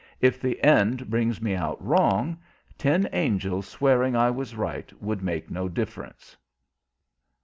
[0.19, 2.39] If the end brings me out wrong,
[2.75, 6.35] ten angels swearing I was right would make no difference."